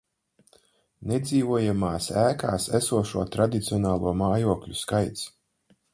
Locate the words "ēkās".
2.23-2.67